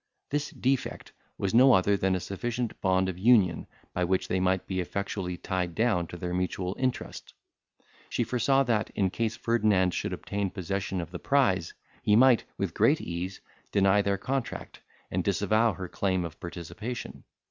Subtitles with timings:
[0.31, 4.65] This defect was no other than a sufficient bond of union, by which they might
[4.65, 7.35] be effectually tied down to their mutual interest.
[8.09, 12.73] She foresaw, that, in case Ferdinand should obtain possession of the prize, he might, with
[12.73, 13.41] great ease,
[13.71, 17.23] deny their contract, and disavow her claim of participation.